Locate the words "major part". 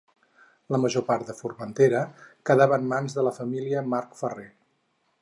0.85-1.27